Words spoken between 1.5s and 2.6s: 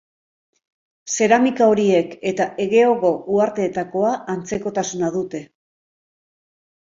horiek eta